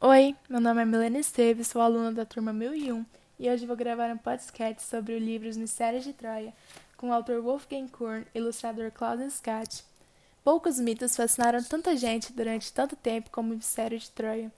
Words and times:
Oi, 0.00 0.36
meu 0.48 0.60
nome 0.60 0.82
é 0.82 0.84
Milena 0.84 1.18
Esteves, 1.18 1.68
sou 1.68 1.80
aluna 1.80 2.12
da 2.12 2.26
turma 2.26 2.52
1001 2.52 3.06
e 3.38 3.48
hoje 3.48 3.64
vou 3.64 3.76
gravar 3.76 4.10
um 4.10 4.18
podcast 4.18 4.82
sobre 4.82 5.14
o 5.14 5.18
livro 5.18 5.48
Os 5.48 5.56
Mistérios 5.56 6.04
de 6.04 6.12
Troia, 6.12 6.52
com 6.96 7.08
o 7.08 7.12
autor 7.12 7.40
Wolfgang 7.40 7.88
Korn 7.88 8.26
e 8.34 8.38
ilustrador 8.38 8.90
Claudius 8.90 9.34
Scott. 9.34 9.84
Poucos 10.42 10.78
mitos 10.78 11.16
fascinaram 11.16 11.62
tanta 11.62 11.96
gente 11.96 12.32
durante 12.32 12.72
tanto 12.72 12.96
tempo 12.96 13.30
como 13.30 13.52
o 13.52 13.56
Mistério 13.56 13.98
de 13.98 14.10
Troia. 14.10 14.52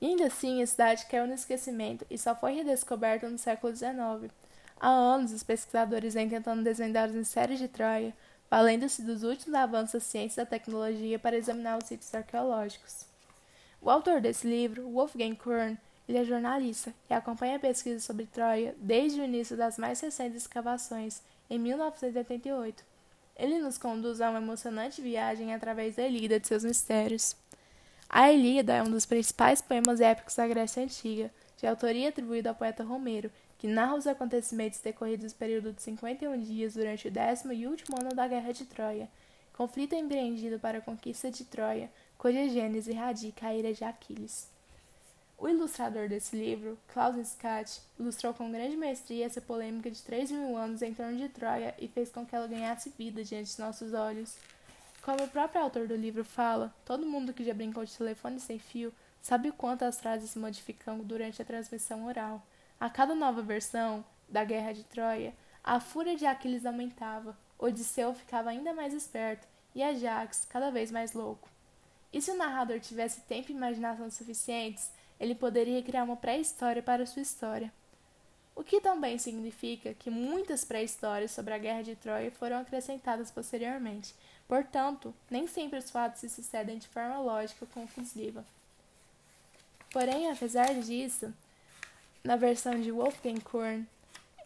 E 0.00 0.06
ainda 0.06 0.26
assim, 0.26 0.62
a 0.62 0.66
cidade 0.66 1.06
caiu 1.06 1.26
no 1.26 1.34
esquecimento 1.34 2.06
e 2.08 2.16
só 2.16 2.36
foi 2.36 2.52
redescoberta 2.52 3.28
no 3.28 3.38
século 3.38 3.74
XIX. 3.74 4.30
Há 4.78 4.88
anos, 4.88 5.32
os 5.32 5.42
pesquisadores 5.42 6.14
vêm 6.14 6.28
tentando 6.28 6.62
desvendar 6.62 7.08
os 7.08 7.14
mistérios 7.14 7.58
de 7.58 7.66
Troia, 7.66 8.14
valendo-se 8.48 9.02
dos 9.02 9.24
últimos 9.24 9.54
avanços 9.54 9.94
da 9.94 10.00
ciência 10.00 10.42
e 10.42 10.44
da 10.44 10.50
tecnologia 10.50 11.18
para 11.18 11.36
examinar 11.36 11.78
os 11.78 11.88
sítios 11.88 12.14
arqueológicos. 12.14 13.11
O 13.84 13.90
autor 13.90 14.20
desse 14.20 14.46
livro, 14.46 14.88
Wolfgang 14.88 15.34
Korn, 15.34 15.76
ele 16.08 16.18
é 16.18 16.24
jornalista 16.24 16.94
e 17.10 17.14
acompanha 17.14 17.56
a 17.56 17.58
pesquisa 17.58 17.98
sobre 17.98 18.26
Troia 18.26 18.76
desde 18.78 19.20
o 19.20 19.24
início 19.24 19.56
das 19.56 19.76
mais 19.76 20.00
recentes 20.00 20.42
escavações, 20.42 21.20
em 21.50 21.58
1988. 21.58 22.84
Ele 23.34 23.58
nos 23.58 23.76
conduz 23.78 24.20
a 24.20 24.30
uma 24.30 24.38
emocionante 24.38 25.02
viagem 25.02 25.52
através 25.52 25.96
da 25.96 26.06
Ilíada 26.06 26.38
de 26.38 26.46
seus 26.46 26.62
mistérios. 26.62 27.34
A 28.08 28.30
Ilíada 28.30 28.72
é 28.72 28.82
um 28.84 28.90
dos 28.90 29.04
principais 29.04 29.60
poemas 29.60 30.00
épicos 30.00 30.36
da 30.36 30.46
Grécia 30.46 30.84
Antiga, 30.84 31.28
de 31.56 31.66
autoria 31.66 32.08
atribuída 32.08 32.50
ao 32.50 32.54
poeta 32.54 32.84
Romero, 32.84 33.32
que 33.58 33.66
narra 33.66 33.96
os 33.96 34.06
acontecimentos 34.06 34.78
decorridos 34.78 35.32
no 35.32 35.38
período 35.38 35.72
de 35.72 35.82
51 35.82 36.38
dias 36.40 36.74
durante 36.74 37.08
o 37.08 37.10
décimo 37.10 37.52
e 37.52 37.66
último 37.66 37.96
ano 38.00 38.14
da 38.14 38.28
Guerra 38.28 38.52
de 38.52 38.64
Troia, 38.64 39.08
conflito 39.56 39.96
empreendido 39.96 40.60
para 40.60 40.78
a 40.78 40.80
conquista 40.80 41.32
de 41.32 41.44
Troia, 41.44 41.90
cuja 42.22 42.48
gênese 42.48 42.92
radica 42.92 43.48
a 43.48 43.52
ira 43.52 43.74
de 43.74 43.82
Aquiles. 43.82 44.48
O 45.36 45.48
ilustrador 45.48 46.08
desse 46.08 46.36
livro, 46.36 46.78
Klaus 46.86 47.16
Scott, 47.26 47.82
ilustrou 47.98 48.32
com 48.32 48.52
grande 48.52 48.76
maestria 48.76 49.26
essa 49.26 49.40
polêmica 49.40 49.90
de 49.90 50.00
3 50.00 50.30
mil 50.30 50.56
anos 50.56 50.82
em 50.82 50.94
torno 50.94 51.18
de 51.18 51.28
Troia 51.28 51.74
e 51.80 51.88
fez 51.88 52.12
com 52.12 52.24
que 52.24 52.36
ela 52.36 52.46
ganhasse 52.46 52.94
vida 52.96 53.24
diante 53.24 53.56
de 53.56 53.60
nossos 53.60 53.92
olhos. 53.92 54.36
Como 55.02 55.20
o 55.24 55.28
próprio 55.28 55.62
autor 55.62 55.88
do 55.88 55.96
livro 55.96 56.24
fala, 56.24 56.72
todo 56.84 57.04
mundo 57.04 57.32
que 57.32 57.42
já 57.42 57.52
brincou 57.52 57.84
de 57.84 57.98
telefone 57.98 58.38
sem 58.38 58.56
fio 58.56 58.94
sabe 59.20 59.48
o 59.48 59.52
quanto 59.52 59.84
as 59.84 59.98
frases 59.98 60.30
se 60.30 60.38
modificam 60.38 61.00
durante 61.00 61.42
a 61.42 61.44
transmissão 61.44 62.06
oral. 62.06 62.40
A 62.78 62.88
cada 62.88 63.16
nova 63.16 63.42
versão 63.42 64.04
da 64.28 64.44
Guerra 64.44 64.70
de 64.70 64.84
Troia, 64.84 65.34
a 65.64 65.80
fúria 65.80 66.14
de 66.14 66.24
Aquiles 66.24 66.66
aumentava, 66.66 67.36
Odisseu 67.58 68.14
ficava 68.14 68.50
ainda 68.50 68.72
mais 68.72 68.94
esperto 68.94 69.48
e 69.74 69.82
Ajax 69.82 70.46
cada 70.48 70.70
vez 70.70 70.92
mais 70.92 71.14
louco. 71.14 71.50
E 72.12 72.20
se 72.20 72.30
o 72.30 72.36
narrador 72.36 72.78
tivesse 72.80 73.20
tempo 73.22 73.50
e 73.50 73.54
imaginação 73.54 74.10
suficientes, 74.10 74.90
ele 75.18 75.34
poderia 75.34 75.82
criar 75.82 76.04
uma 76.04 76.16
pré-história 76.16 76.82
para 76.82 77.06
sua 77.06 77.22
história. 77.22 77.72
O 78.54 78.62
que 78.62 78.80
também 78.80 79.16
significa 79.18 79.94
que 79.94 80.10
muitas 80.10 80.64
pré-histórias 80.64 81.30
sobre 81.30 81.54
a 81.54 81.58
Guerra 81.58 81.82
de 81.82 81.96
Troia 81.96 82.30
foram 82.30 82.58
acrescentadas 82.58 83.30
posteriormente, 83.30 84.14
portanto, 84.46 85.14
nem 85.30 85.46
sempre 85.46 85.78
os 85.78 85.90
fatos 85.90 86.20
se 86.20 86.28
sucedem 86.28 86.76
de 86.76 86.86
forma 86.88 87.18
lógica 87.18 87.64
ou 87.64 87.68
conclusiva. 87.68 88.44
Porém, 89.90 90.30
apesar 90.30 90.74
disso, 90.80 91.32
na 92.22 92.36
versão 92.36 92.78
de 92.80 92.90
Wolfgang 92.90 93.40
Korn, 93.40 93.86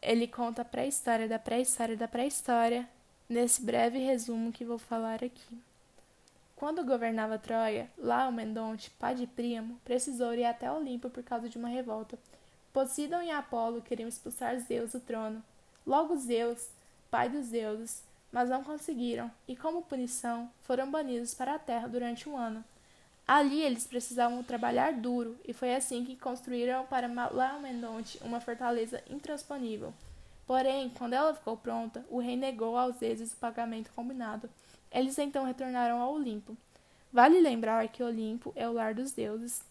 ele 0.01 0.29
conta 0.29 0.63
a 0.63 0.65
pré-história 0.65 1.27
da 1.27 1.39
pré-história 1.39 1.97
da 1.97 2.07
pré-história, 2.07 2.89
nesse 3.29 3.61
breve 3.63 3.99
resumo 3.99 4.53
que 4.53 4.65
vou 4.65 4.79
falar 4.79 5.25
aqui. 5.25 5.59
Quando 6.57 6.83
governava 6.83 7.39
Troia, 7.39 7.91
Laomedonte, 7.99 8.91
pai 8.99 9.15
de 9.15 9.27
Príamo, 9.27 9.79
precisou 9.85 10.33
ir 10.33 10.43
até 10.43 10.73
Olimpo 10.73 11.11
por 11.11 11.23
causa 11.23 11.51
de 11.51 11.59
uma 11.59 11.69
revolta. 11.69 12.19
Poseidon 12.73 13.21
e 13.21 13.31
Apolo 13.31 13.83
queriam 13.83 14.09
expulsar 14.09 14.59
Zeus 14.61 14.93
do 14.93 15.01
trono. 15.01 15.45
Logo 15.87 16.17
Zeus, 16.17 16.71
pai 17.11 17.29
dos 17.29 17.49
deuses, 17.49 18.03
mas 18.33 18.49
não 18.49 18.65
conseguiram, 18.65 19.31
e 19.47 19.55
como 19.55 19.83
punição, 19.83 20.51
foram 20.63 20.91
banidos 20.91 21.35
para 21.35 21.55
a 21.55 21.59
terra 21.59 21.89
durante 21.89 22.27
um 22.27 22.39
ano. 22.39 22.65
Ali 23.29 23.61
eles 23.61 23.87
precisavam 23.87 24.43
trabalhar 24.43 24.95
duro, 24.95 25.39
e 25.47 25.53
foi 25.53 25.75
assim 25.75 26.07
que 26.07 26.17
construíram 26.17 26.87
para 26.87 27.07
Laomedonte 27.31 28.19
uma 28.23 28.41
fortaleza 28.41 29.03
intransponível. 29.11 29.93
Porém, 30.47 30.91
quando 30.97 31.15
ela 31.15 31.35
ficou 31.35 31.57
pronta, 31.57 32.05
o 32.09 32.19
rei 32.19 32.37
negou 32.37 32.77
aos 32.77 32.97
deuses 32.97 33.33
o 33.33 33.37
pagamento 33.37 33.91
combinado. 33.95 34.49
Eles 34.93 35.19
então 35.19 35.45
retornaram 35.45 36.01
ao 36.01 36.15
Olimpo. 36.15 36.57
Vale 37.13 37.41
lembrar 37.41 37.89
que 37.89 38.03
Olimpo 38.03 38.53
é 38.55 38.69
o 38.69 38.73
lar 38.73 38.95
dos 38.95 39.11
deuses. 39.11 39.63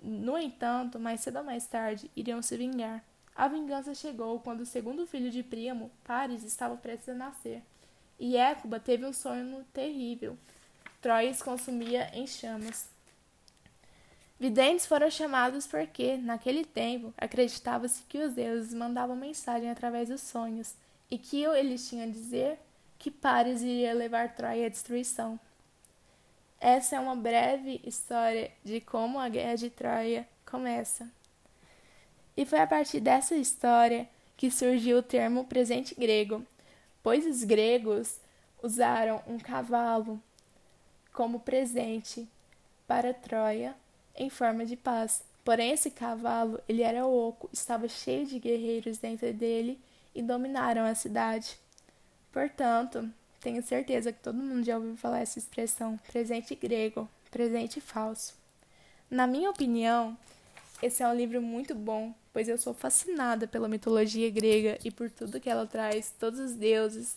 No 0.00 0.38
entanto, 0.38 1.00
mais 1.00 1.20
cedo 1.20 1.38
ou 1.38 1.44
mais 1.44 1.66
tarde, 1.66 2.10
iriam 2.14 2.40
se 2.40 2.56
vingar. 2.56 3.02
A 3.34 3.48
vingança 3.48 3.94
chegou 3.94 4.38
quando 4.40 4.60
o 4.60 4.66
segundo 4.66 5.06
filho 5.06 5.30
de 5.30 5.42
Príamo, 5.42 5.90
Paris, 6.04 6.44
estava 6.44 6.76
prestes 6.76 7.08
a 7.08 7.14
nascer. 7.14 7.62
E 8.18 8.36
Écuba 8.36 8.78
teve 8.80 9.04
um 9.04 9.12
sonho 9.12 9.64
terrível. 9.74 10.38
Troia 11.02 11.32
se 11.34 11.44
consumia 11.44 12.10
em 12.14 12.26
chamas. 12.26 12.88
Videntes 14.38 14.84
foram 14.84 15.10
chamados 15.10 15.66
porque, 15.66 16.18
naquele 16.18 16.64
tempo, 16.64 17.12
acreditava-se 17.16 18.02
que 18.02 18.18
os 18.18 18.34
deuses 18.34 18.74
mandavam 18.74 19.16
mensagem 19.16 19.70
através 19.70 20.08
dos 20.08 20.20
sonhos, 20.20 20.74
e 21.10 21.16
que 21.16 21.42
eles 21.44 21.88
tinham 21.88 22.04
a 22.04 22.10
dizer 22.10 22.58
que 22.98 23.10
Paris 23.10 23.62
iria 23.62 23.94
levar 23.94 24.34
Troia 24.34 24.66
à 24.66 24.68
destruição. 24.68 25.38
Essa 26.60 26.96
é 26.96 27.00
uma 27.00 27.14
breve 27.14 27.80
história 27.84 28.50
de 28.64 28.80
como 28.80 29.18
a 29.18 29.28
Guerra 29.28 29.54
de 29.54 29.70
Troia 29.70 30.28
começa. 30.44 31.08
E 32.36 32.44
foi 32.44 32.60
a 32.60 32.66
partir 32.66 33.00
dessa 33.00 33.34
história 33.34 34.08
que 34.36 34.50
surgiu 34.50 34.98
o 34.98 35.02
termo 35.02 35.44
presente 35.44 35.94
grego, 35.94 36.44
pois 37.02 37.24
os 37.24 37.44
gregos 37.44 38.18
usaram 38.62 39.22
um 39.26 39.38
cavalo 39.38 40.20
como 41.12 41.40
presente 41.40 42.28
para 42.86 43.14
Troia 43.14 43.74
em 44.16 44.30
forma 44.30 44.64
de 44.64 44.76
paz. 44.76 45.22
Porém, 45.44 45.70
esse 45.72 45.90
cavalo, 45.90 46.60
ele 46.68 46.82
era 46.82 47.06
oco, 47.06 47.48
estava 47.52 47.88
cheio 47.88 48.26
de 48.26 48.38
guerreiros 48.38 48.98
dentro 48.98 49.32
dele 49.32 49.78
e 50.14 50.22
dominaram 50.22 50.84
a 50.84 50.94
cidade. 50.94 51.56
Portanto, 52.32 53.08
tenho 53.40 53.62
certeza 53.62 54.12
que 54.12 54.22
todo 54.22 54.42
mundo 54.42 54.64
já 54.64 54.76
ouviu 54.76 54.96
falar 54.96 55.20
essa 55.20 55.38
expressão 55.38 55.98
presente 56.10 56.54
grego, 56.54 57.08
presente 57.30 57.80
falso. 57.80 58.34
Na 59.08 59.26
minha 59.26 59.50
opinião, 59.50 60.16
esse 60.82 61.02
é 61.02 61.08
um 61.08 61.14
livro 61.14 61.40
muito 61.40 61.74
bom, 61.74 62.12
pois 62.32 62.48
eu 62.48 62.58
sou 62.58 62.74
fascinada 62.74 63.46
pela 63.46 63.68
mitologia 63.68 64.28
grega 64.30 64.78
e 64.84 64.90
por 64.90 65.08
tudo 65.08 65.40
que 65.40 65.48
ela 65.48 65.66
traz, 65.66 66.12
todos 66.18 66.40
os 66.40 66.52
deuses, 66.52 67.16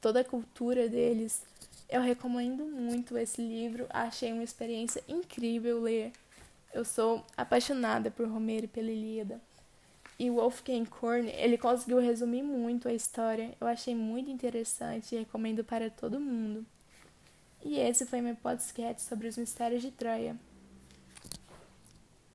toda 0.00 0.20
a 0.20 0.24
cultura 0.24 0.88
deles. 0.88 1.42
Eu 1.88 2.00
recomendo 2.00 2.64
muito 2.64 3.18
esse 3.18 3.42
livro, 3.42 3.86
achei 3.90 4.32
uma 4.32 4.44
experiência 4.44 5.02
incrível 5.08 5.80
ler. 5.82 6.12
Eu 6.76 6.84
sou 6.84 7.24
apaixonada 7.34 8.10
por 8.10 8.28
Romero 8.28 8.66
e 8.66 8.68
pela 8.68 8.90
Ilíada. 8.90 9.40
E 10.18 10.28
Wolfgang 10.28 10.84
Korn, 10.84 11.26
ele 11.30 11.56
conseguiu 11.56 11.98
resumir 11.98 12.42
muito 12.42 12.86
a 12.86 12.92
história. 12.92 13.54
Eu 13.58 13.66
achei 13.66 13.94
muito 13.94 14.30
interessante 14.30 15.14
e 15.14 15.18
recomendo 15.20 15.64
para 15.64 15.88
todo 15.88 16.20
mundo. 16.20 16.66
E 17.64 17.78
esse 17.78 18.04
foi 18.04 18.20
meu 18.20 18.36
podcast 18.36 19.08
sobre 19.08 19.26
os 19.26 19.38
mistérios 19.38 19.80
de 19.80 19.90
Troia. 19.90 20.36